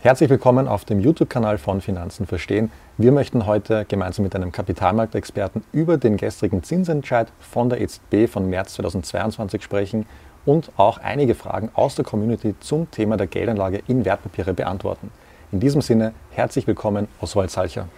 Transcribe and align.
Herzlich 0.00 0.30
willkommen 0.30 0.68
auf 0.68 0.84
dem 0.84 1.00
YouTube-Kanal 1.00 1.58
von 1.58 1.80
Finanzen 1.80 2.24
verstehen. 2.24 2.70
Wir 2.98 3.10
möchten 3.10 3.46
heute 3.46 3.84
gemeinsam 3.84 4.22
mit 4.22 4.36
einem 4.36 4.52
Kapitalmarktexperten 4.52 5.64
über 5.72 5.96
den 5.96 6.16
gestrigen 6.16 6.62
Zinsentscheid 6.62 7.32
von 7.40 7.68
der 7.68 7.80
EZB 7.80 8.28
von 8.30 8.48
März 8.48 8.74
2022 8.74 9.60
sprechen 9.60 10.06
und 10.46 10.70
auch 10.76 10.98
einige 10.98 11.34
Fragen 11.34 11.70
aus 11.74 11.96
der 11.96 12.04
Community 12.04 12.54
zum 12.60 12.88
Thema 12.92 13.16
der 13.16 13.26
Geldanlage 13.26 13.82
in 13.88 14.04
Wertpapiere 14.04 14.54
beantworten. 14.54 15.10
In 15.50 15.58
diesem 15.58 15.80
Sinne 15.80 16.12
herzlich 16.30 16.68
willkommen, 16.68 17.08
Oswald 17.20 17.50
Salcher. 17.50 17.88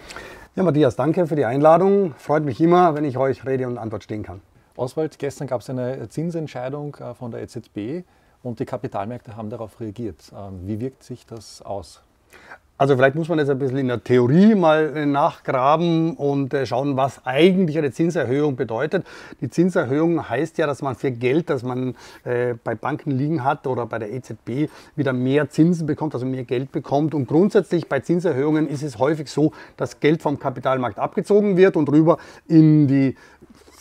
Ja, 0.55 0.63
Matthias, 0.63 0.95
danke 0.95 1.27
für 1.27 1.35
die 1.35 1.45
Einladung. 1.45 2.15
Freut 2.17 2.43
mich 2.43 2.59
immer, 2.59 2.95
wenn 2.95 3.05
ich 3.05 3.19
euch 3.19 3.45
Rede 3.45 3.67
und 3.67 3.77
Antwort 3.77 4.03
stehen 4.03 4.23
kann. 4.23 4.41
Oswald, 4.75 5.19
gestern 5.19 5.45
gab 5.45 5.61
es 5.61 5.69
eine 5.69 6.09
Zinsentscheidung 6.09 6.95
äh, 6.95 7.13
von 7.13 7.29
der 7.29 7.43
EZB 7.43 8.03
und 8.43 8.59
die 8.59 8.65
Kapitalmärkte 8.65 9.35
haben 9.35 9.49
darauf 9.49 9.79
reagiert. 9.79 10.31
Ähm, 10.35 10.61
wie 10.65 10.79
wirkt 10.79 11.03
sich 11.03 11.25
das 11.25 11.61
aus? 11.61 12.01
Also 12.81 12.95
vielleicht 12.95 13.13
muss 13.13 13.29
man 13.29 13.37
jetzt 13.37 13.51
ein 13.51 13.59
bisschen 13.59 13.77
in 13.77 13.89
der 13.89 14.03
Theorie 14.03 14.55
mal 14.55 14.97
äh, 14.97 15.05
nachgraben 15.05 16.15
und 16.15 16.51
äh, 16.51 16.65
schauen, 16.65 16.97
was 16.97 17.23
eigentlich 17.27 17.77
eine 17.77 17.91
Zinserhöhung 17.91 18.55
bedeutet. 18.55 19.05
Die 19.39 19.51
Zinserhöhung 19.51 20.27
heißt 20.27 20.57
ja, 20.57 20.65
dass 20.65 20.81
man 20.81 20.95
für 20.95 21.11
Geld, 21.11 21.51
das 21.51 21.61
man 21.61 21.93
äh, 22.23 22.55
bei 22.63 22.73
Banken 22.73 23.11
liegen 23.11 23.43
hat 23.43 23.67
oder 23.67 23.85
bei 23.85 23.99
der 23.99 24.11
EZB, 24.11 24.71
wieder 24.95 25.13
mehr 25.13 25.47
Zinsen 25.47 25.85
bekommt, 25.85 26.15
also 26.15 26.25
mehr 26.25 26.43
Geld 26.43 26.71
bekommt. 26.71 27.13
Und 27.13 27.27
grundsätzlich 27.27 27.87
bei 27.87 27.99
Zinserhöhungen 27.99 28.67
ist 28.67 28.81
es 28.81 28.97
häufig 28.97 29.29
so, 29.29 29.51
dass 29.77 29.99
Geld 29.99 30.23
vom 30.23 30.39
Kapitalmarkt 30.39 30.97
abgezogen 30.97 31.57
wird 31.57 31.77
und 31.77 31.87
rüber 31.87 32.17
in 32.47 32.87
die 32.87 33.15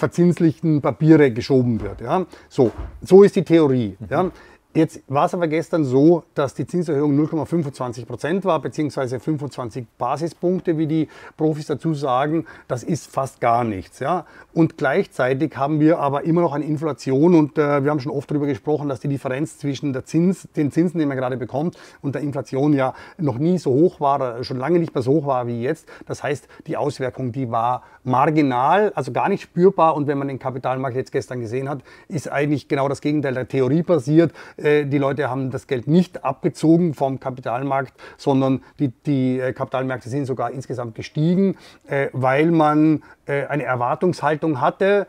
verzinslichen 0.00 0.82
Papiere 0.82 1.30
geschoben 1.30 1.80
wird. 1.80 2.02
Ja? 2.02 2.26
So, 2.50 2.70
so 3.00 3.22
ist 3.22 3.34
die 3.34 3.44
Theorie. 3.44 3.96
Ja? 4.10 4.30
Jetzt 4.72 5.02
war 5.08 5.26
es 5.26 5.34
aber 5.34 5.48
gestern 5.48 5.82
so, 5.82 6.22
dass 6.36 6.54
die 6.54 6.64
Zinserhöhung 6.64 7.18
0,25 7.18 8.06
Prozent 8.06 8.44
war, 8.44 8.60
beziehungsweise 8.62 9.18
25 9.18 9.84
Basispunkte, 9.98 10.78
wie 10.78 10.86
die 10.86 11.08
Profis 11.36 11.66
dazu 11.66 11.92
sagen. 11.92 12.46
Das 12.68 12.84
ist 12.84 13.10
fast 13.10 13.40
gar 13.40 13.64
nichts. 13.64 13.98
Ja? 13.98 14.26
Und 14.54 14.78
gleichzeitig 14.78 15.56
haben 15.56 15.80
wir 15.80 15.98
aber 15.98 16.22
immer 16.22 16.40
noch 16.40 16.52
eine 16.52 16.66
Inflation 16.66 17.34
und 17.34 17.58
äh, 17.58 17.82
wir 17.82 17.90
haben 17.90 17.98
schon 17.98 18.12
oft 18.12 18.30
darüber 18.30 18.46
gesprochen, 18.46 18.88
dass 18.88 19.00
die 19.00 19.08
Differenz 19.08 19.58
zwischen 19.58 19.92
der 19.92 20.04
Zins, 20.04 20.48
den 20.54 20.70
Zinsen, 20.70 21.00
die 21.00 21.06
man 21.06 21.16
gerade 21.16 21.36
bekommt, 21.36 21.76
und 22.00 22.14
der 22.14 22.22
Inflation 22.22 22.72
ja 22.72 22.94
noch 23.18 23.38
nie 23.38 23.58
so 23.58 23.72
hoch 23.72 23.98
war, 23.98 24.44
schon 24.44 24.58
lange 24.58 24.78
nicht 24.78 24.94
mehr 24.94 25.02
so 25.02 25.14
hoch 25.14 25.26
war 25.26 25.48
wie 25.48 25.62
jetzt. 25.62 25.88
Das 26.06 26.22
heißt, 26.22 26.46
die 26.68 26.76
Auswirkung, 26.76 27.32
die 27.32 27.50
war 27.50 27.82
marginal, 28.04 28.92
also 28.94 29.10
gar 29.10 29.28
nicht 29.28 29.42
spürbar. 29.42 29.96
Und 29.96 30.06
wenn 30.06 30.16
man 30.16 30.28
den 30.28 30.38
Kapitalmarkt 30.38 30.96
jetzt 30.96 31.10
gestern 31.10 31.40
gesehen 31.40 31.68
hat, 31.68 31.82
ist 32.06 32.30
eigentlich 32.30 32.68
genau 32.68 32.88
das 32.88 33.00
Gegenteil 33.00 33.34
der 33.34 33.48
Theorie 33.48 33.82
passiert 33.82 34.32
die 34.60 34.98
Leute 34.98 35.30
haben 35.30 35.50
das 35.50 35.66
Geld 35.66 35.86
nicht 35.86 36.24
abgezogen 36.24 36.94
vom 36.94 37.18
Kapitalmarkt, 37.18 37.94
sondern 38.16 38.62
die, 38.78 38.88
die 38.88 39.40
äh, 39.40 39.52
Kapitalmärkte 39.52 40.08
sind 40.08 40.26
sogar 40.26 40.50
insgesamt 40.50 40.94
gestiegen, 40.94 41.56
äh, 41.86 42.08
weil 42.12 42.50
man 42.50 43.02
eine 43.26 43.62
Erwartungshaltung 43.62 44.60
hatte 44.60 45.06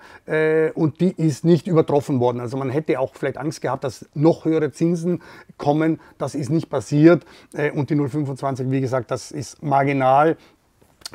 und 0.75 1.02
die 1.02 1.11
ist 1.11 1.44
nicht 1.44 1.66
übertroffen 1.66 2.19
worden. 2.19 2.39
Also 2.39 2.55
man 2.55 2.69
hätte 2.69 2.99
auch 2.99 3.16
vielleicht 3.16 3.39
Angst 3.39 3.63
gehabt, 3.63 3.83
dass 3.83 4.07
noch 4.13 4.45
höhere 4.45 4.72
Zinsen 4.72 5.23
kommen. 5.57 5.99
Das 6.19 6.35
ist 6.35 6.52
nicht 6.52 6.69
passiert 6.69 7.25
und 7.73 7.89
die 7.89 7.95
0,25, 7.95 8.69
wie 8.69 8.79
gesagt, 8.79 9.09
das 9.09 9.31
ist 9.31 9.63
marginal. 9.63 10.38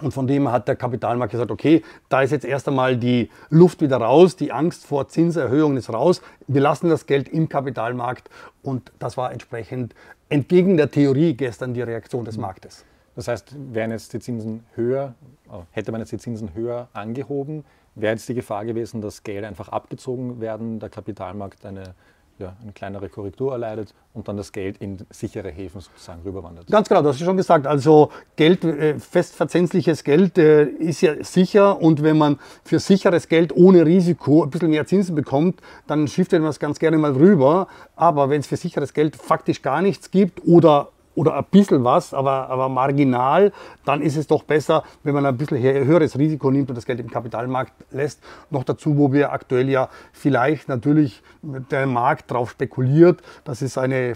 Und 0.02 0.12
von 0.12 0.26
dem 0.26 0.50
hat 0.52 0.68
der 0.68 0.76
Kapitalmarkt 0.76 1.32
gesagt, 1.32 1.50
okay, 1.50 1.82
da 2.08 2.20
ist 2.20 2.30
jetzt 2.30 2.44
erst 2.44 2.68
einmal 2.68 2.96
die 2.96 3.30
Luft 3.48 3.80
wieder 3.80 3.96
raus, 3.96 4.36
die 4.36 4.52
Angst 4.52 4.86
vor 4.86 5.08
Zinserhöhungen 5.08 5.78
ist 5.78 5.90
raus, 5.90 6.20
wir 6.46 6.60
lassen 6.60 6.90
das 6.90 7.06
Geld 7.06 7.28
im 7.28 7.48
Kapitalmarkt. 7.48 8.28
Und 8.62 8.92
das 8.98 9.16
war 9.16 9.32
entsprechend 9.32 9.94
entgegen 10.28 10.76
der 10.76 10.90
Theorie 10.90 11.34
gestern 11.34 11.72
die 11.72 11.82
Reaktion 11.82 12.24
des 12.24 12.36
Marktes. 12.36 12.84
Das 13.14 13.28
heißt, 13.28 13.54
wären 13.72 13.90
jetzt 13.90 14.12
die 14.12 14.18
Zinsen 14.18 14.64
höher, 14.74 15.14
äh, 15.48 15.60
hätte 15.70 15.92
man 15.92 16.02
jetzt 16.02 16.12
die 16.12 16.18
Zinsen 16.18 16.54
höher 16.54 16.88
angehoben, 16.92 17.64
wäre 17.94 18.12
jetzt 18.12 18.28
die 18.28 18.34
Gefahr 18.34 18.66
gewesen, 18.66 19.00
dass 19.00 19.22
Geld 19.22 19.44
einfach 19.44 19.70
abgezogen 19.70 20.40
werden, 20.40 20.78
der 20.78 20.90
Kapitalmarkt 20.90 21.64
eine 21.64 21.94
ja, 22.38 22.54
eine 22.62 22.72
kleinere 22.72 23.08
Korrektur 23.08 23.52
erleidet 23.52 23.94
und 24.12 24.28
dann 24.28 24.36
das 24.36 24.52
Geld 24.52 24.78
in 24.78 24.98
sichere 25.10 25.50
Häfen 25.50 25.80
sozusagen 25.80 26.22
rüberwandert. 26.22 26.66
Ganz 26.66 26.88
genau, 26.88 27.02
das 27.02 27.12
hast 27.14 27.20
du 27.20 27.24
schon 27.24 27.36
gesagt. 27.36 27.66
Also 27.66 28.10
Geld, 28.36 28.64
äh, 28.64 28.98
festverzinsliches 28.98 30.04
Geld 30.04 30.36
äh, 30.38 30.64
ist 30.64 31.00
ja 31.00 31.22
sicher 31.22 31.80
und 31.80 32.02
wenn 32.02 32.18
man 32.18 32.38
für 32.64 32.78
sicheres 32.78 33.28
Geld 33.28 33.54
ohne 33.56 33.86
Risiko 33.86 34.44
ein 34.44 34.50
bisschen 34.50 34.70
mehr 34.70 34.86
Zinsen 34.86 35.14
bekommt, 35.14 35.60
dann 35.86 36.08
schifft 36.08 36.32
man 36.32 36.42
das 36.42 36.58
ganz 36.58 36.78
gerne 36.78 36.98
mal 36.98 37.12
rüber. 37.12 37.68
Aber 37.94 38.28
wenn 38.28 38.40
es 38.40 38.46
für 38.46 38.56
sicheres 38.56 38.92
Geld 38.92 39.16
faktisch 39.16 39.62
gar 39.62 39.80
nichts 39.80 40.10
gibt 40.10 40.46
oder 40.46 40.90
oder 41.16 41.36
ein 41.36 41.44
bisschen 41.50 41.82
was, 41.82 42.14
aber, 42.14 42.48
aber 42.48 42.68
marginal, 42.68 43.52
dann 43.84 44.02
ist 44.02 44.16
es 44.16 44.28
doch 44.28 44.44
besser, 44.44 44.84
wenn 45.02 45.14
man 45.14 45.26
ein 45.26 45.36
bisschen 45.36 45.60
höheres 45.60 46.16
Risiko 46.16 46.50
nimmt 46.50 46.68
und 46.68 46.76
das 46.76 46.86
Geld 46.86 47.00
im 47.00 47.10
Kapitalmarkt 47.10 47.72
lässt. 47.90 48.22
Noch 48.50 48.62
dazu, 48.62 48.96
wo 48.96 49.12
wir 49.12 49.32
aktuell 49.32 49.68
ja 49.68 49.88
vielleicht 50.12 50.68
natürlich 50.68 51.22
der 51.42 51.86
Markt 51.86 52.30
darauf 52.30 52.50
spekuliert, 52.50 53.22
dass 53.44 53.62
es 53.62 53.78
eine 53.78 54.14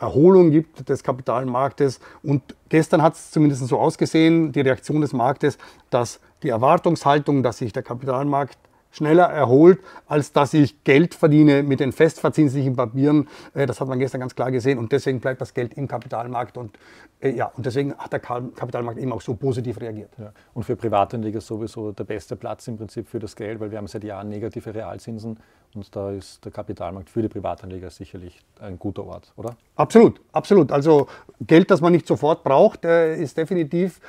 Erholung 0.00 0.50
gibt 0.50 0.88
des 0.88 1.02
Kapitalmarktes. 1.02 2.00
Und 2.22 2.42
gestern 2.68 3.02
hat 3.02 3.14
es 3.14 3.30
zumindest 3.30 3.66
so 3.66 3.78
ausgesehen, 3.78 4.50
die 4.50 4.62
Reaktion 4.62 5.02
des 5.02 5.12
Marktes, 5.12 5.58
dass 5.90 6.18
die 6.42 6.48
Erwartungshaltung, 6.48 7.42
dass 7.42 7.58
sich 7.58 7.72
der 7.72 7.82
Kapitalmarkt 7.82 8.58
schneller 8.90 9.24
erholt, 9.24 9.80
als 10.06 10.32
dass 10.32 10.54
ich 10.54 10.82
Geld 10.84 11.14
verdiene 11.14 11.62
mit 11.62 11.80
den 11.80 11.92
festverzinslichen 11.92 12.76
Papieren. 12.76 13.28
Äh, 13.54 13.66
das 13.66 13.80
hat 13.80 13.88
man 13.88 13.98
gestern 13.98 14.20
ganz 14.20 14.34
klar 14.34 14.50
gesehen 14.50 14.78
und 14.78 14.92
deswegen 14.92 15.20
bleibt 15.20 15.40
das 15.40 15.54
Geld 15.54 15.74
im 15.74 15.88
Kapitalmarkt 15.88 16.56
und 16.56 16.78
äh, 17.20 17.30
ja, 17.30 17.46
und 17.56 17.66
deswegen 17.66 17.94
hat 17.94 18.12
der 18.12 18.20
Kapitalmarkt 18.20 18.98
eben 18.98 19.12
auch 19.12 19.20
so 19.20 19.34
positiv 19.34 19.80
reagiert. 19.80 20.10
Ja. 20.18 20.32
Und 20.54 20.64
für 20.64 20.76
Privatanleger 20.76 21.40
sowieso 21.40 21.92
der 21.92 22.04
beste 22.04 22.36
Platz 22.36 22.68
im 22.68 22.76
Prinzip 22.76 23.08
für 23.08 23.18
das 23.18 23.36
Geld, 23.36 23.60
weil 23.60 23.70
wir 23.70 23.78
haben 23.78 23.88
seit 23.88 24.04
Jahren 24.04 24.28
negative 24.28 24.74
Realzinsen 24.74 25.38
und 25.74 25.94
da 25.94 26.10
ist 26.12 26.44
der 26.44 26.52
Kapitalmarkt 26.52 27.10
für 27.10 27.22
die 27.22 27.28
Privatanleger 27.28 27.90
sicherlich 27.90 28.40
ein 28.60 28.78
guter 28.78 29.04
Ort, 29.04 29.32
oder? 29.36 29.56
Absolut, 29.76 30.20
absolut. 30.32 30.72
Also 30.72 31.08
Geld, 31.40 31.70
das 31.70 31.80
man 31.80 31.92
nicht 31.92 32.06
sofort 32.06 32.42
braucht, 32.42 32.84
äh, 32.84 33.16
ist 33.16 33.36
definitiv 33.36 34.00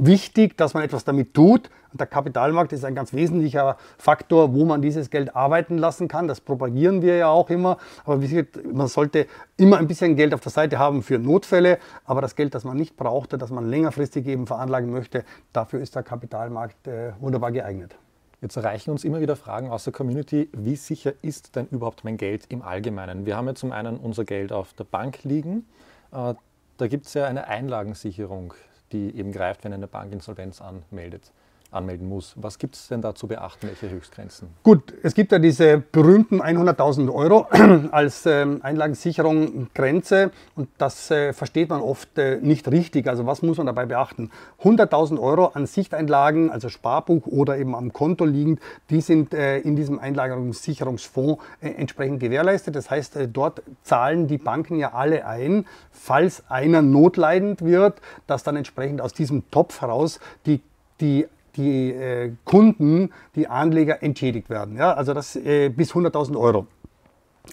wichtig, 0.00 0.56
dass 0.56 0.74
man 0.74 0.82
etwas 0.82 1.04
damit 1.04 1.34
tut. 1.34 1.70
Und 1.92 2.00
der 2.00 2.06
Kapitalmarkt 2.06 2.72
ist 2.72 2.84
ein 2.84 2.94
ganz 2.94 3.12
wesentlicher 3.12 3.76
Faktor, 3.98 4.54
wo 4.54 4.64
man 4.64 4.80
dieses 4.80 5.10
Geld 5.10 5.34
arbeiten 5.34 5.76
lassen 5.76 6.08
kann. 6.08 6.28
Das 6.28 6.40
propagieren 6.40 7.02
wir 7.02 7.16
ja 7.16 7.28
auch 7.28 7.50
immer. 7.50 7.78
Aber 8.04 8.22
wie 8.22 8.28
gesagt, 8.28 8.60
man 8.72 8.86
sollte 8.86 9.26
immer 9.56 9.78
ein 9.78 9.88
bisschen 9.88 10.16
Geld 10.16 10.32
auf 10.32 10.40
der 10.40 10.52
Seite 10.52 10.78
haben 10.78 11.02
für 11.02 11.18
Notfälle. 11.18 11.78
Aber 12.04 12.20
das 12.20 12.36
Geld, 12.36 12.54
das 12.54 12.64
man 12.64 12.76
nicht 12.76 12.96
brauchte, 12.96 13.38
das 13.38 13.50
man 13.50 13.68
längerfristig 13.68 14.26
eben 14.26 14.46
veranlagen 14.46 14.90
möchte, 14.90 15.24
dafür 15.52 15.80
ist 15.80 15.94
der 15.96 16.02
Kapitalmarkt 16.02 16.86
äh, 16.86 17.12
wunderbar 17.20 17.50
geeignet. 17.50 17.96
Jetzt 18.40 18.56
erreichen 18.56 18.90
uns 18.90 19.04
immer 19.04 19.20
wieder 19.20 19.36
Fragen 19.36 19.68
aus 19.68 19.84
der 19.84 19.92
Community, 19.92 20.48
wie 20.52 20.76
sicher 20.76 21.12
ist 21.20 21.56
denn 21.56 21.66
überhaupt 21.70 22.04
mein 22.04 22.16
Geld 22.16 22.46
im 22.48 22.62
Allgemeinen? 22.62 23.26
Wir 23.26 23.36
haben 23.36 23.46
ja 23.46 23.54
zum 23.54 23.70
einen 23.70 23.98
unser 23.98 24.24
Geld 24.24 24.50
auf 24.50 24.72
der 24.72 24.84
Bank 24.84 25.24
liegen. 25.24 25.66
Äh, 26.12 26.34
da 26.78 26.86
gibt 26.86 27.04
es 27.04 27.12
ja 27.12 27.26
eine 27.26 27.48
Einlagensicherung 27.48 28.54
die 28.92 29.16
eben 29.16 29.32
greift, 29.32 29.64
wenn 29.64 29.72
eine 29.72 29.86
Bank 29.86 30.12
Insolvenz 30.12 30.60
anmeldet 30.60 31.32
anmelden 31.70 32.08
muss. 32.08 32.34
Was 32.36 32.58
gibt 32.58 32.74
es 32.74 32.88
denn 32.88 33.00
da 33.00 33.14
zu 33.14 33.26
beachten? 33.26 33.66
Welche 33.66 33.90
Höchstgrenzen? 33.90 34.48
Gut, 34.62 34.92
es 35.02 35.14
gibt 35.14 35.32
ja 35.32 35.38
diese 35.38 35.78
berühmten 35.78 36.42
100.000 36.42 37.12
Euro 37.12 37.46
als 37.92 38.26
ähm, 38.26 38.60
Einlagensicherung 38.62 39.68
Grenze 39.74 40.32
und 40.56 40.68
das 40.78 41.10
äh, 41.10 41.32
versteht 41.32 41.68
man 41.70 41.80
oft 41.80 42.18
äh, 42.18 42.38
nicht 42.40 42.68
richtig. 42.68 43.06
Also 43.06 43.26
was 43.26 43.42
muss 43.42 43.58
man 43.58 43.66
dabei 43.66 43.86
beachten? 43.86 44.30
100.000 44.62 45.20
Euro 45.20 45.46
an 45.46 45.66
Sichteinlagen, 45.66 46.50
also 46.50 46.68
Sparbuch 46.68 47.26
oder 47.26 47.56
eben 47.58 47.74
am 47.74 47.92
Konto 47.92 48.24
liegend, 48.24 48.60
die 48.90 49.00
sind 49.00 49.32
äh, 49.32 49.58
in 49.58 49.76
diesem 49.76 49.98
Einlagerungssicherungsfonds 49.98 51.42
entsprechend 51.60 52.20
gewährleistet. 52.20 52.74
Das 52.74 52.90
heißt, 52.90 53.18
dort 53.32 53.62
zahlen 53.82 54.26
die 54.26 54.38
Banken 54.38 54.76
ja 54.76 54.92
alle 54.92 55.26
ein, 55.26 55.66
falls 55.90 56.42
einer 56.48 56.82
notleidend 56.82 57.62
wird, 57.62 58.00
dass 58.26 58.42
dann 58.42 58.56
entsprechend 58.56 59.00
aus 59.00 59.12
diesem 59.12 59.48
Topf 59.50 59.80
heraus 59.80 60.20
die 60.46 60.60
die 61.00 61.26
die 61.56 61.92
äh, 61.92 62.32
Kunden, 62.44 63.12
die 63.34 63.48
Anleger 63.48 64.02
entschädigt 64.02 64.50
werden. 64.50 64.76
Ja? 64.76 64.92
Also 64.94 65.14
das 65.14 65.36
äh, 65.36 65.68
bis 65.68 65.92
100.000 65.92 66.38
Euro. 66.38 66.66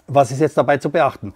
Was 0.07 0.31
ist 0.31 0.39
jetzt 0.39 0.57
dabei 0.57 0.77
zu 0.77 0.89
beachten? 0.89 1.33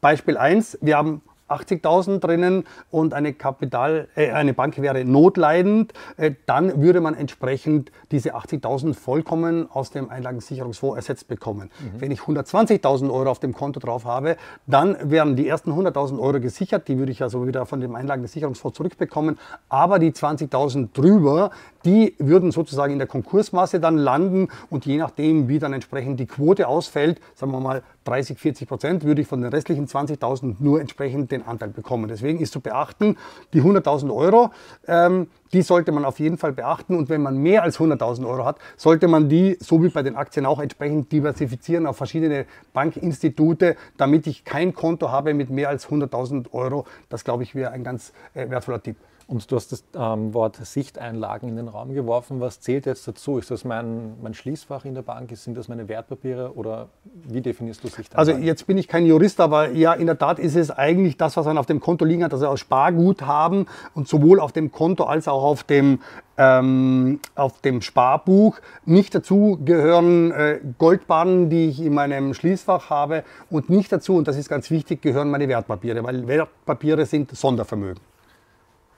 Beispiel 0.00 0.36
1, 0.36 0.78
wir 0.80 0.96
haben 0.96 1.22
80.000 1.48 2.20
drinnen 2.20 2.64
und 2.90 3.12
eine, 3.12 3.32
Kapital, 3.34 4.08
äh, 4.14 4.30
eine 4.30 4.54
Bank 4.54 4.80
wäre 4.80 5.04
notleidend, 5.04 5.92
äh, 6.16 6.32
dann 6.46 6.80
würde 6.80 7.00
man 7.00 7.14
entsprechend 7.14 7.92
diese 8.10 8.34
80.000 8.34 8.94
vollkommen 8.94 9.70
aus 9.70 9.90
dem 9.90 10.08
Einlagensicherungsfonds 10.08 10.96
ersetzt 10.96 11.28
bekommen. 11.28 11.70
Mhm. 11.80 12.00
Wenn 12.00 12.10
ich 12.10 12.20
120.000 12.20 13.12
Euro 13.12 13.30
auf 13.30 13.40
dem 13.40 13.52
Konto 13.52 13.78
drauf 13.78 14.04
habe, 14.04 14.36
dann 14.66 14.96
wären 15.02 15.36
die 15.36 15.46
ersten 15.46 15.72
100.000 15.72 16.18
Euro 16.18 16.40
gesichert, 16.40 16.88
die 16.88 16.98
würde 16.98 17.12
ich 17.12 17.22
also 17.22 17.46
wieder 17.46 17.66
von 17.66 17.80
dem 17.80 17.94
Einlagensicherungsfonds 17.94 18.76
zurückbekommen, 18.76 19.38
aber 19.68 19.98
die 19.98 20.12
20.000 20.12 20.88
drüber, 20.94 21.50
die 21.84 22.14
würden 22.18 22.50
sozusagen 22.50 22.92
in 22.92 22.98
der 22.98 23.08
Konkursmasse 23.08 23.80
dann 23.80 23.96
landen 23.96 24.48
und 24.70 24.86
je 24.86 24.96
nachdem, 24.96 25.48
wie 25.48 25.58
dann 25.58 25.72
entsprechend 25.72 26.20
die 26.20 26.26
Quote 26.26 26.68
ausfällt, 26.68 27.20
sagen 27.34 27.52
wir 27.52 27.60
mal 27.60 27.82
30, 28.04 28.38
40 28.38 28.68
Prozent, 28.68 29.04
würde 29.04 29.22
ich 29.22 29.28
von 29.28 29.40
den 29.40 29.50
restlichen 29.50 29.86
20.000 29.86 30.56
nur 30.58 30.80
entsprechend 30.80 31.30
den 31.30 31.46
Anteil 31.46 31.70
bekommen. 31.70 32.08
Deswegen 32.08 32.40
ist 32.40 32.52
zu 32.52 32.60
beachten, 32.60 33.16
die 33.52 33.62
100.000 33.62 34.14
Euro, 34.14 34.50
ähm, 34.86 35.28
die 35.52 35.62
sollte 35.62 35.92
man 35.92 36.04
auf 36.04 36.18
jeden 36.18 36.36
Fall 36.36 36.52
beachten. 36.52 36.96
Und 36.96 37.08
wenn 37.08 37.22
man 37.22 37.38
mehr 37.38 37.62
als 37.62 37.78
100.000 37.78 38.26
Euro 38.26 38.44
hat, 38.44 38.58
sollte 38.76 39.08
man 39.08 39.28
die, 39.28 39.56
so 39.60 39.82
wie 39.82 39.88
bei 39.88 40.02
den 40.02 40.16
Aktien 40.16 40.46
auch, 40.46 40.60
entsprechend 40.60 41.12
diversifizieren 41.12 41.86
auf 41.86 41.96
verschiedene 41.96 42.46
Bankinstitute, 42.72 43.76
damit 43.96 44.26
ich 44.26 44.44
kein 44.44 44.74
Konto 44.74 45.10
habe 45.10 45.32
mit 45.32 45.50
mehr 45.50 45.68
als 45.68 45.88
100.000 45.88 46.52
Euro. 46.52 46.86
Das, 47.08 47.24
glaube 47.24 47.42
ich, 47.42 47.54
wäre 47.54 47.70
ein 47.70 47.84
ganz 47.84 48.12
äh, 48.34 48.50
wertvoller 48.50 48.82
Tipp. 48.82 48.96
Und 49.26 49.50
du 49.50 49.56
hast 49.56 49.72
das 49.72 49.84
ähm, 49.94 50.34
Wort 50.34 50.56
Sichteinlagen 50.56 51.48
in 51.48 51.56
den 51.56 51.68
Raum 51.74 51.92
geworfen. 51.92 52.40
Was 52.40 52.60
zählt 52.60 52.86
jetzt 52.86 53.06
dazu? 53.06 53.38
Ist 53.38 53.50
das 53.50 53.64
mein, 53.64 54.14
mein 54.22 54.32
Schließfach 54.32 54.84
in 54.84 54.94
der 54.94 55.02
Bank? 55.02 55.30
Sind 55.36 55.56
das 55.56 55.68
meine 55.68 55.88
Wertpapiere 55.88 56.54
oder 56.54 56.88
wie 57.24 57.40
definierst 57.40 57.82
du 57.82 57.88
Sichteinlagen? 57.88 58.34
Also 58.34 58.46
jetzt 58.46 58.66
bin 58.66 58.78
ich 58.78 58.86
kein 58.86 59.04
Jurist, 59.06 59.40
aber 59.40 59.70
ja, 59.70 59.92
in 59.92 60.06
der 60.06 60.16
Tat 60.16 60.38
ist 60.38 60.54
es 60.54 60.70
eigentlich 60.70 61.16
das, 61.16 61.36
was 61.36 61.46
man 61.46 61.58
auf 61.58 61.66
dem 61.66 61.80
Konto 61.80 62.04
liegen 62.04 62.22
hat, 62.22 62.32
also 62.32 62.46
aus 62.46 62.60
Sparguthaben 62.60 63.66
und 63.94 64.08
sowohl 64.08 64.40
auf 64.40 64.52
dem 64.52 64.70
Konto 64.70 65.04
als 65.04 65.26
auch 65.26 65.42
auf 65.42 65.64
dem, 65.64 66.00
ähm, 66.38 67.20
auf 67.34 67.60
dem 67.60 67.82
Sparbuch. 67.82 68.58
Nicht 68.84 69.14
dazu 69.14 69.58
gehören 69.64 70.30
äh, 70.30 70.60
Goldbahnen, 70.78 71.50
die 71.50 71.68
ich 71.68 71.80
in 71.80 71.92
meinem 71.92 72.34
Schließfach 72.34 72.88
habe 72.88 73.24
und 73.50 73.68
nicht 73.68 73.90
dazu, 73.90 74.16
und 74.16 74.28
das 74.28 74.36
ist 74.36 74.48
ganz 74.48 74.70
wichtig, 74.70 75.02
gehören 75.02 75.30
meine 75.30 75.48
Wertpapiere, 75.48 76.04
weil 76.04 76.26
Wertpapiere 76.28 77.04
sind 77.04 77.36
Sondervermögen. 77.36 78.00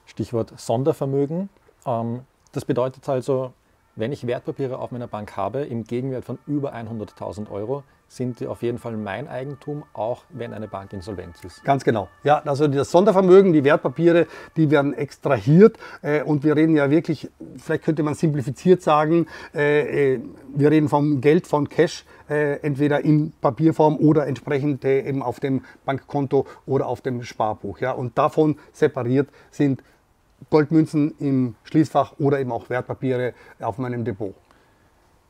Stichwort 0.05 0.53
Sondervermögen. 0.57 1.49
Ähm, 1.87 2.21
das 2.57 2.65
bedeutet 2.65 3.07
also, 3.09 3.53
wenn 3.97 4.13
ich 4.13 4.27
Wertpapiere 4.27 4.79
auf 4.79 4.91
meiner 4.91 5.07
Bank 5.07 5.37
habe 5.37 5.61
im 5.61 5.85
Gegenwert 5.85 6.25
von 6.25 6.39
über 6.47 6.75
100.000 6.75 7.51
Euro, 7.51 7.85
sind 8.09 8.41
die 8.41 8.47
auf 8.47 8.63
jeden 8.63 8.79
Fall 8.79 8.97
mein 8.97 9.29
Eigentum, 9.29 9.85
auch 9.93 10.23
wenn 10.31 10.55
eine 10.55 10.69
Bank 10.69 10.93
insolvent 10.93 11.35
ist. 11.45 11.65
Ganz 11.65 11.85
genau. 11.85 12.09
Ja, 12.23 12.41
also 12.45 12.67
das 12.69 12.91
Sondervermögen, 12.91 13.53
die 13.53 13.65
Wertpapiere, 13.65 14.27
die 14.57 14.71
werden 14.71 14.95
extrahiert 14.95 15.77
äh, 16.03 16.23
und 16.23 16.45
wir 16.45 16.57
reden 16.57 16.77
ja 16.77 16.89
wirklich, 16.89 17.29
vielleicht 17.59 17.85
könnte 17.85 18.03
man 18.03 18.15
simplifiziert 18.15 18.81
sagen, 18.81 19.27
äh, 19.55 20.15
äh 20.15 20.21
wir 20.55 20.71
reden 20.71 20.89
vom 20.89 21.21
Geld, 21.21 21.47
von 21.47 21.69
Cash, 21.69 22.07
äh, 22.31 22.61
entweder 22.61 23.05
in 23.05 23.33
Papierform 23.43 23.97
oder 23.97 24.27
entsprechend 24.27 24.85
äh, 24.87 25.07
eben 25.07 25.23
auf 25.23 25.41
dem 25.41 25.65
Bankkonto 25.85 26.47
oder 26.65 26.87
auf 26.87 27.03
dem 27.03 27.23
Sparbuch. 27.23 27.81
Ja, 27.81 27.93
und 27.93 28.17
davon 28.17 28.57
separiert 28.73 29.29
sind 29.51 29.83
Goldmünzen 30.51 31.15
im 31.19 31.55
Schließfach 31.65 32.15
oder 32.19 32.41
eben 32.41 32.53
auch 32.53 32.69
Wertpapiere 32.69 33.35
auf 33.61 33.79
meinem 33.79 34.05
Depot. 34.05 34.35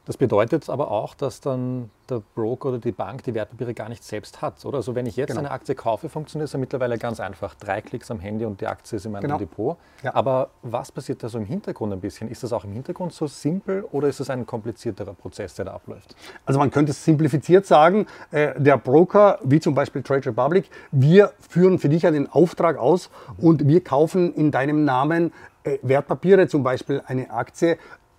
Das 0.06 0.16
bedeutet 0.16 0.70
aber 0.70 0.92
auch, 0.92 1.14
dass 1.14 1.40
dann 1.40 1.90
der 2.08 2.22
Broker 2.36 2.68
oder 2.68 2.78
die 2.78 2.92
Bank 2.92 3.24
die 3.24 3.34
Wertpapiere 3.34 3.74
gar 3.74 3.88
nicht 3.88 4.04
selbst 4.04 4.40
hat, 4.40 4.64
oder? 4.64 4.76
Also 4.76 4.94
wenn 4.94 5.04
ich 5.04 5.16
jetzt 5.16 5.30
genau. 5.30 5.40
eine 5.40 5.50
Aktie 5.50 5.74
kaufe, 5.74 6.08
funktioniert 6.08 6.46
es 6.46 6.52
ja 6.52 6.60
mittlerweile 6.60 6.96
ganz 6.96 7.18
einfach. 7.18 7.56
Drei 7.56 7.80
Klicks 7.80 8.08
am 8.12 8.20
Handy 8.20 8.44
und 8.44 8.60
die 8.60 8.68
Aktie 8.68 8.96
ist 8.96 9.04
in 9.04 9.12
meinem 9.12 9.22
genau. 9.22 9.38
Depot. 9.38 9.76
Ja. 10.04 10.14
Aber 10.14 10.50
was 10.62 10.92
passiert 10.92 11.24
da 11.24 11.28
so 11.28 11.38
im 11.38 11.44
Hintergrund 11.44 11.92
ein 11.92 12.00
bisschen? 12.00 12.30
Ist 12.30 12.44
das 12.44 12.52
auch 12.52 12.64
im 12.64 12.72
Hintergrund 12.72 13.12
so 13.12 13.26
simpel 13.26 13.82
oder 13.90 14.06
ist 14.06 14.20
es 14.20 14.30
ein 14.30 14.46
komplizierterer 14.46 15.14
Prozess, 15.14 15.54
der 15.54 15.64
da 15.64 15.74
abläuft? 15.74 16.14
Also 16.44 16.60
man 16.60 16.70
könnte 16.70 16.92
es 16.92 17.04
simplifiziert 17.04 17.66
sagen, 17.66 18.06
äh, 18.30 18.58
der 18.60 18.78
Broker, 18.78 19.40
wie 19.42 19.58
zum 19.58 19.74
Beispiel 19.74 20.02
Trade 20.04 20.26
Republic, 20.26 20.70
wir 20.92 21.32
führen 21.40 21.80
für 21.80 21.88
dich 21.88 22.06
einen 22.06 22.30
Auftrag 22.30 22.78
aus 22.78 23.10
und 23.38 23.66
wir 23.66 23.82
kaufen 23.82 24.32
in 24.34 24.52
deinem 24.52 24.84
Namen 24.84 25.32
äh, 25.64 25.78
Wertpapiere, 25.82 26.46
zum 26.46 26.62
Beispiel 26.62 27.02
eine 27.06 27.30
Aktie, 27.30 27.76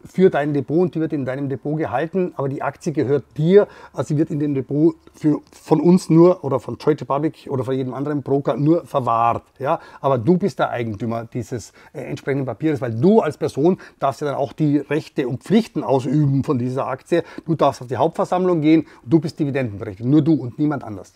für 0.07 0.29
dein 0.29 0.53
Depot 0.53 0.79
und 0.79 0.95
die 0.95 0.99
wird 0.99 1.13
in 1.13 1.25
deinem 1.25 1.49
Depot 1.49 1.77
gehalten, 1.77 2.33
aber 2.35 2.49
die 2.49 2.61
Aktie 2.61 2.91
gehört 2.91 3.25
dir, 3.37 3.67
also 3.93 4.09
sie 4.09 4.17
wird 4.17 4.31
in 4.31 4.39
dem 4.39 4.53
Depot 4.53 4.95
für, 5.13 5.41
von 5.51 5.81
uns 5.81 6.09
nur 6.09 6.43
oder 6.43 6.59
von 6.59 6.77
Trade 6.77 7.01
Republic 7.01 7.47
oder 7.49 7.63
von 7.63 7.75
jedem 7.75 7.93
anderen 7.93 8.23
Broker 8.23 8.57
nur 8.57 8.85
verwahrt. 8.85 9.43
Ja? 9.59 9.79
Aber 10.01 10.17
du 10.17 10.37
bist 10.37 10.59
der 10.59 10.69
Eigentümer 10.69 11.25
dieses 11.25 11.73
äh, 11.93 12.01
entsprechenden 12.01 12.45
Papiers, 12.45 12.81
weil 12.81 12.93
du 12.93 13.21
als 13.21 13.37
Person 13.37 13.77
darfst 13.99 14.21
ja 14.21 14.27
dann 14.27 14.35
auch 14.35 14.53
die 14.53 14.77
Rechte 14.77 15.27
und 15.27 15.43
Pflichten 15.43 15.83
ausüben 15.83 16.43
von 16.43 16.57
dieser 16.57 16.87
Aktie. 16.87 17.23
Du 17.45 17.55
darfst 17.55 17.81
auf 17.81 17.87
die 17.87 17.97
Hauptversammlung 17.97 18.61
gehen, 18.61 18.87
du 19.05 19.19
bist 19.19 19.39
dividendenberechtigt, 19.39 20.07
nur 20.07 20.21
du 20.21 20.33
und 20.33 20.59
niemand 20.59 20.83
anders. 20.83 21.13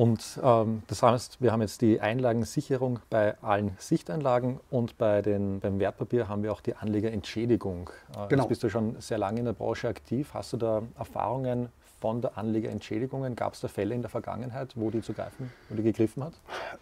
Und 0.00 0.40
ähm, 0.42 0.82
das 0.86 1.02
heißt, 1.02 1.42
wir 1.42 1.52
haben 1.52 1.60
jetzt 1.60 1.82
die 1.82 2.00
Einlagensicherung 2.00 3.00
bei 3.10 3.34
allen 3.42 3.72
Sichteinlagen 3.76 4.58
und 4.70 4.96
bei 4.96 5.20
den, 5.20 5.60
beim 5.60 5.78
Wertpapier 5.78 6.26
haben 6.26 6.42
wir 6.42 6.52
auch 6.52 6.62
die 6.62 6.74
Anlegerentschädigung. 6.74 7.90
Äh, 8.16 8.28
genau. 8.28 8.44
Jetzt 8.44 8.48
bist 8.48 8.62
du 8.62 8.70
schon 8.70 8.96
sehr 8.98 9.18
lange 9.18 9.40
in 9.40 9.44
der 9.44 9.52
Branche 9.52 9.88
aktiv. 9.88 10.30
Hast 10.32 10.54
du 10.54 10.56
da 10.56 10.80
Erfahrungen 10.98 11.68
von 12.00 12.22
der 12.22 12.38
Anlegerentschädigung? 12.38 13.36
Gab 13.36 13.52
es 13.52 13.60
da 13.60 13.68
Fälle 13.68 13.94
in 13.94 14.00
der 14.00 14.08
Vergangenheit, 14.08 14.72
wo 14.74 14.88
die 14.90 15.02
zu 15.02 15.12
greifen, 15.12 15.52
wo 15.68 15.74
die 15.74 15.82
gegriffen 15.82 16.24
hat? 16.24 16.32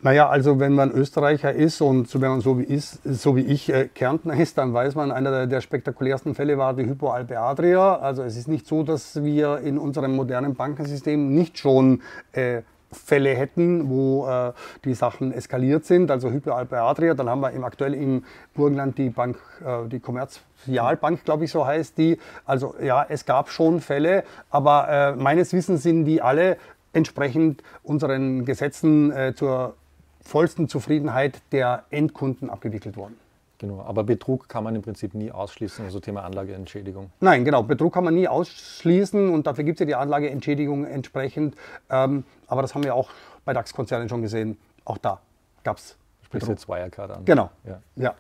Naja, 0.01 0.29
also 0.29 0.61
wenn 0.61 0.75
man 0.75 0.93
Österreicher 0.93 1.53
ist 1.53 1.81
und 1.81 2.15
wenn 2.21 2.31
man 2.31 2.41
so 2.41 2.61
wie, 2.61 2.63
ist, 2.63 3.03
so 3.03 3.35
wie 3.35 3.43
ich 3.47 3.69
äh, 3.69 3.89
Kärntner 3.89 4.39
ist, 4.39 4.59
dann 4.59 4.73
weiß 4.73 4.95
man, 4.95 5.11
einer 5.11 5.33
der, 5.33 5.47
der, 5.49 5.61
spektakulärsten 5.61 6.37
Fälle 6.37 6.57
war 6.57 6.73
die 6.73 6.87
Hypo 6.87 7.11
Alpe 7.11 7.41
Adria. 7.41 7.97
Also 7.97 8.23
es 8.23 8.37
ist 8.37 8.47
nicht 8.47 8.69
so, 8.69 8.85
dass 8.85 9.25
wir 9.25 9.59
in 9.59 9.77
unserem 9.77 10.15
modernen 10.15 10.55
Bankensystem 10.55 11.35
nicht 11.35 11.59
schon 11.59 12.03
äh, 12.31 12.63
Fälle 12.91 13.35
hätten, 13.35 13.91
wo 13.91 14.27
äh, 14.27 14.53
die 14.85 14.95
Sachen 14.95 15.33
eskaliert 15.33 15.85
sind, 15.85 16.11
also 16.11 16.31
Hypo 16.31 16.53
Adria. 16.53 17.15
Dann 17.15 17.29
haben 17.29 17.41
wir 17.41 17.51
im, 17.51 17.65
aktuell 17.65 17.95
im 17.95 18.25
Burgenland 18.55 18.97
die 18.99 19.11
Bank, 19.11 19.39
äh, 19.65 19.89
die 19.89 20.01
Kommerzialbank, 20.01 21.25
glaube 21.25 21.45
ich, 21.45 21.51
so 21.51 21.67
heißt 21.67 21.99
die. 21.99 22.19
Also 22.47 22.75
ja, 22.83 23.05
es 23.09 23.27
gab 23.27 23.51
schon 23.51 23.81
Fälle, 23.81 24.25
aber 24.51 24.89
äh, 24.89 25.17
meines 25.17 25.53
Wissens 25.53 25.83
sind 25.83 26.07
die 26.07 26.23
alle 26.23 26.57
entsprechend 26.93 27.63
unseren 27.83 28.45
Gesetzen 28.45 29.13
äh, 29.13 29.35
zur 29.35 29.75
vollsten 30.23 30.69
Zufriedenheit 30.69 31.41
der 31.53 31.85
Endkunden 31.91 32.51
abgewickelt 32.51 32.97
worden. 32.97 33.17
Genau, 33.59 33.81
aber 33.83 34.05
Betrug 34.05 34.49
kann 34.49 34.63
man 34.63 34.77
im 34.77 34.83
Prinzip 34.83 35.15
nie 35.15 35.33
ausschließen, 35.33 35.85
also 35.85 35.99
Thema 35.99 36.23
Anlageentschädigung. 36.23 37.11
Nein, 37.19 37.45
genau, 37.45 37.65
Betrug 37.65 37.93
kann 37.93 38.05
man 38.05 38.15
nie 38.15 38.29
ausschließen 38.29 39.31
und 39.31 39.49
dafür 39.49 39.65
gibt 39.65 39.77
es 39.77 39.81
ja 39.81 39.87
die 39.87 39.95
Anlageentschädigung 39.97 40.85
entsprechend. 40.85 41.57
Ähm, 41.91 42.25
aber 42.47 42.63
das 42.63 42.77
haben 42.77 42.85
wir 42.85 42.95
auch 42.95 43.11
bei 43.45 43.53
DAX-Konzernen 43.53 44.09
schon 44.09 44.23
gesehen. 44.23 44.59
Auch 44.85 44.99
da 44.99 45.21
gab 45.65 45.79
es 45.79 45.97
Betrug. 46.31 46.51
jetzt 46.51 46.69
Wirecard 46.69 47.11
an. 47.11 47.25
Genau, 47.25 47.51
ja. 47.65 47.81
Ja, 47.97 48.15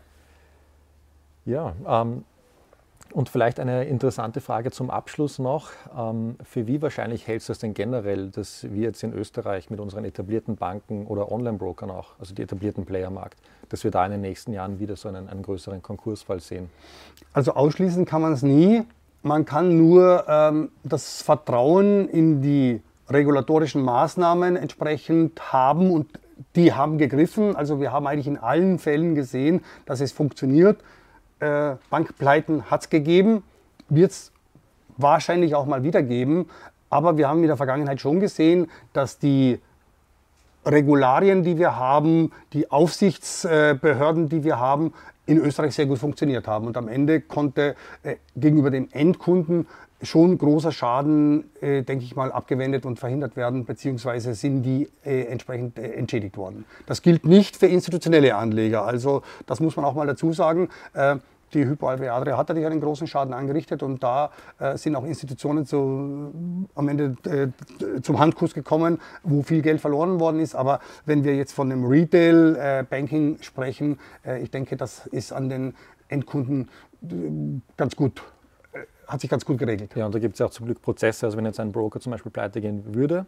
ja 1.44 2.02
ähm, 2.02 2.25
und 3.19 3.29
vielleicht 3.29 3.59
eine 3.59 3.82
interessante 3.82 4.41
Frage 4.41 4.70
zum 4.70 4.91
Abschluss 4.91 5.41
noch. 5.41 5.70
Ähm, 5.99 6.37
für 6.44 6.69
wie 6.69 6.81
wahrscheinlich 6.81 7.26
hältst 7.26 7.49
du 7.49 7.53
es 7.53 7.59
denn 7.59 7.75
generell, 7.75 8.29
dass 8.29 8.62
wir 8.73 8.82
jetzt 8.82 9.03
in 9.03 9.12
Österreich 9.12 9.70
mit 9.70 9.81
unseren 9.81 10.05
etablierten 10.05 10.55
Banken 10.55 11.05
oder 11.05 11.32
Online-Brokern 11.32 11.91
auch, 11.91 12.13
also 12.20 12.32
die 12.32 12.43
etablierten 12.43 12.87
Playermarkt, 12.87 13.37
dass 13.70 13.82
wir 13.82 13.91
da 13.91 14.06
in 14.06 14.13
den 14.13 14.20
nächsten 14.20 14.53
Jahren 14.53 14.79
wieder 14.79 14.94
so 14.94 15.08
einen, 15.08 15.29
einen 15.29 15.43
größeren 15.43 15.82
Konkursfall 15.82 16.39
sehen? 16.39 16.70
Also 17.32 17.55
ausschließen 17.55 18.05
kann 18.05 18.22
man 18.22 18.34
es 18.34 18.43
nie. 18.43 18.84
Man 19.25 19.44
kann 19.44 19.77
nur 19.77 20.25
ähm, 20.29 20.70
das 20.84 21.20
Vertrauen 21.20 22.08
in 22.08 22.41
die 22.41 22.81
regulatorischen 23.08 23.82
Maßnahmen 23.82 24.55
entsprechend 24.55 25.53
haben 25.53 25.91
und 25.91 26.06
die 26.55 26.72
haben 26.72 26.98
gegriffen. 26.98 27.56
Also 27.56 27.81
wir 27.81 27.91
haben 27.91 28.06
eigentlich 28.06 28.29
in 28.29 28.39
allen 28.39 28.79
Fällen 28.79 29.17
gesehen, 29.17 29.65
dass 29.87 30.01
es 30.01 30.13
funktioniert. 30.13 30.79
Äh, 31.40 31.76
Bankpleiten 31.90 32.70
hat 32.70 32.82
es 32.82 32.90
gegeben, 32.90 33.42
wird 33.88 34.10
es 34.10 34.32
wahrscheinlich 34.96 35.54
auch 35.54 35.66
mal 35.66 35.82
wieder 35.82 36.02
geben. 36.02 36.48
Aber 36.90 37.16
wir 37.16 37.28
haben 37.28 37.40
in 37.42 37.48
der 37.48 37.56
Vergangenheit 37.56 38.00
schon 38.00 38.20
gesehen, 38.20 38.70
dass 38.92 39.18
die 39.18 39.60
Regularien, 40.64 41.42
die 41.42 41.58
wir 41.58 41.76
haben, 41.76 42.32
die 42.52 42.70
Aufsichtsbehörden, 42.70 44.28
die 44.28 44.44
wir 44.44 44.58
haben, 44.58 44.92
in 45.26 45.38
Österreich 45.38 45.74
sehr 45.74 45.86
gut 45.86 45.98
funktioniert 45.98 46.48
haben. 46.48 46.66
Und 46.66 46.76
am 46.76 46.88
Ende 46.88 47.20
konnte 47.20 47.76
äh, 48.02 48.16
gegenüber 48.34 48.70
dem 48.70 48.88
Endkunden 48.92 49.66
schon 50.02 50.38
großer 50.38 50.72
Schaden, 50.72 51.50
äh, 51.60 51.82
denke 51.82 52.05
ich 52.05 52.14
mal, 52.14 52.31
abgewendet 52.31 52.86
und 52.86 52.98
verhindert 52.98 53.36
werden, 53.36 53.64
beziehungsweise 53.64 54.34
sind 54.34 54.62
die 54.62 54.88
äh, 55.05 55.24
entsprechend 55.24 55.78
äh, 55.78 55.93
entschädigt 55.93 56.36
worden. 56.36 56.64
Das 56.86 57.02
gilt 57.02 57.26
nicht 57.26 57.56
für 57.56 57.67
institutionelle 57.67 58.36
Anleger. 58.36 58.84
Also 58.84 59.22
das 59.46 59.60
muss 59.60 59.76
man 59.76 59.84
auch 59.84 59.94
mal 59.94 60.06
dazu 60.06 60.32
sagen. 60.32 60.69
Äh, 60.94 61.17
die 61.55 61.64
Hypo 61.64 61.88
Alpe 61.88 62.12
Adria 62.12 62.36
hat 62.36 62.48
natürlich 62.48 62.67
einen 62.67 62.81
großen 62.81 63.06
Schaden 63.06 63.32
angerichtet 63.32 63.82
und 63.82 64.02
da 64.02 64.31
äh, 64.58 64.76
sind 64.76 64.94
auch 64.94 65.05
Institutionen 65.05 65.64
zu, 65.64 66.69
am 66.74 66.88
Ende 66.88 67.17
äh, 67.24 68.02
zum 68.02 68.19
Handkuss 68.19 68.52
gekommen, 68.52 68.98
wo 69.22 69.43
viel 69.43 69.62
Geld 69.62 69.81
verloren 69.81 70.20
worden 70.20 70.40
ist. 70.40 70.55
Aber 70.55 70.81
wenn 71.06 71.24
wir 71.24 71.34
jetzt 71.36 71.52
von 71.52 71.70
dem 71.70 71.86
Retail-Banking 71.86 73.38
sprechen, 73.40 73.98
ich 74.43 74.50
denke, 74.50 74.76
das 74.76 75.06
ist 75.06 75.32
an 75.32 75.48
den 75.48 75.74
Endkunden 76.08 76.69
ganz 77.76 77.96
gut 77.96 78.22
hat 79.08 79.20
sich 79.20 79.31
ganz 79.31 79.44
gut 79.44 79.58
geregelt. 79.58 79.94
Ja, 79.96 80.06
und 80.06 80.15
da 80.15 80.19
gibt 80.19 80.34
es 80.34 80.38
ja 80.38 80.46
auch 80.46 80.50
zum 80.50 80.67
Glück 80.67 80.82
Prozesse. 80.82 81.27
Also 81.27 81.36
wenn 81.36 81.46
jetzt 81.46 81.58
ein 81.58 81.72
Broker 81.72 81.98
zum 81.98 82.12
Beispiel 82.12 82.31
pleite 82.31 82.60
gehen 82.60 82.94
würde, 82.94 83.27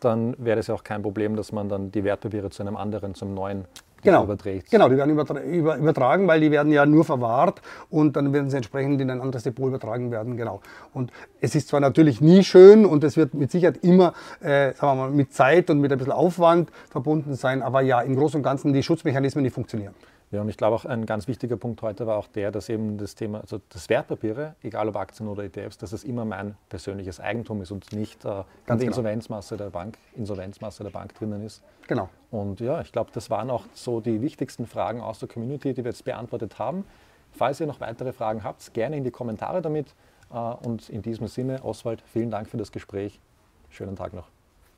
dann 0.00 0.34
wäre 0.38 0.56
das 0.56 0.66
ja 0.66 0.74
auch 0.74 0.84
kein 0.84 1.02
Problem, 1.02 1.36
dass 1.36 1.52
man 1.52 1.68
dann 1.68 1.90
die 1.90 2.04
Wertpapiere 2.04 2.50
zu 2.50 2.62
einem 2.62 2.76
anderen, 2.76 3.14
zum 3.14 3.34
neuen 3.34 3.64
genau. 4.02 4.24
überträgt. 4.24 4.70
Genau, 4.70 4.88
die 4.88 4.96
werden 4.96 5.10
übertragen, 5.10 6.26
weil 6.26 6.40
die 6.40 6.50
werden 6.50 6.72
ja 6.72 6.84
nur 6.84 7.04
verwahrt 7.04 7.62
und 7.88 8.16
dann 8.16 8.32
werden 8.32 8.50
sie 8.50 8.56
entsprechend 8.56 9.00
in 9.00 9.10
ein 9.10 9.20
anderes 9.20 9.44
Depot 9.44 9.68
übertragen 9.68 10.10
werden. 10.10 10.36
Genau. 10.36 10.60
Und 10.92 11.12
es 11.40 11.54
ist 11.54 11.68
zwar 11.68 11.80
natürlich 11.80 12.20
nie 12.20 12.44
schön 12.44 12.84
und 12.84 13.04
es 13.04 13.16
wird 13.16 13.32
mit 13.34 13.50
Sicherheit 13.50 13.78
immer 13.82 14.12
äh, 14.40 14.74
sagen 14.74 14.98
wir 14.98 15.06
mal, 15.06 15.10
mit 15.10 15.32
Zeit 15.32 15.70
und 15.70 15.80
mit 15.80 15.92
ein 15.92 15.98
bisschen 15.98 16.12
Aufwand 16.12 16.70
verbunden 16.90 17.34
sein, 17.34 17.62
aber 17.62 17.80
ja, 17.80 18.00
im 18.00 18.16
Großen 18.16 18.38
und 18.38 18.42
Ganzen 18.42 18.72
die 18.72 18.82
Schutzmechanismen, 18.82 19.44
die 19.44 19.50
funktionieren. 19.50 19.94
Ja, 20.32 20.40
und 20.40 20.48
ich 20.48 20.56
glaube 20.56 20.74
auch 20.74 20.86
ein 20.86 21.04
ganz 21.04 21.28
wichtiger 21.28 21.58
Punkt 21.58 21.82
heute 21.82 22.06
war 22.06 22.16
auch 22.16 22.26
der, 22.26 22.50
dass 22.50 22.70
eben 22.70 22.96
das 22.96 23.14
Thema, 23.14 23.42
also 23.42 23.60
das 23.68 23.90
Wertpapiere, 23.90 24.56
egal 24.62 24.88
ob 24.88 24.96
Aktien 24.96 25.28
oder 25.28 25.44
ETFs, 25.44 25.76
dass 25.76 25.92
es 25.92 26.04
immer 26.04 26.24
mein 26.24 26.56
persönliches 26.70 27.20
Eigentum 27.20 27.60
ist 27.60 27.70
und 27.70 27.92
nicht 27.92 28.24
äh, 28.24 28.28
in 28.28 28.34
der 28.66 28.76
genau. 28.76 28.88
Insolvenzmasse 28.88 29.58
der 29.58 29.68
Bank, 29.68 29.98
Insolvenzmasse 30.16 30.84
der 30.84 30.90
Bank 30.90 31.14
drinnen 31.14 31.44
ist. 31.44 31.62
Genau. 31.86 32.08
Und 32.30 32.60
ja, 32.60 32.80
ich 32.80 32.92
glaube, 32.92 33.10
das 33.12 33.28
waren 33.28 33.50
auch 33.50 33.66
so 33.74 34.00
die 34.00 34.22
wichtigsten 34.22 34.66
Fragen 34.66 35.02
aus 35.02 35.18
der 35.18 35.28
Community, 35.28 35.74
die 35.74 35.84
wir 35.84 35.90
jetzt 35.90 36.04
beantwortet 36.04 36.58
haben. 36.58 36.86
Falls 37.32 37.60
ihr 37.60 37.66
noch 37.66 37.80
weitere 37.80 38.14
Fragen 38.14 38.42
habt, 38.42 38.72
gerne 38.72 38.96
in 38.96 39.04
die 39.04 39.10
Kommentare 39.10 39.60
damit. 39.60 39.94
Äh, 40.32 40.38
und 40.38 40.88
in 40.88 41.02
diesem 41.02 41.28
Sinne, 41.28 41.62
Oswald, 41.62 42.02
vielen 42.06 42.30
Dank 42.30 42.48
für 42.48 42.56
das 42.56 42.72
Gespräch. 42.72 43.20
Schönen 43.68 43.96
Tag 43.96 44.14
noch. 44.14 44.28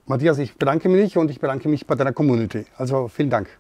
Matthias, 0.07 0.37
ich 0.39 0.57
bedanke 0.59 0.89
mich 0.89 1.17
und 1.17 1.31
ich 1.31 1.39
bedanke 1.39 1.69
mich 1.69 1.87
bei 1.87 1.95
deiner 1.95 2.13
Community. 2.13 2.67
Also 2.77 3.07
vielen 3.07 3.31
Dank. 3.31 3.57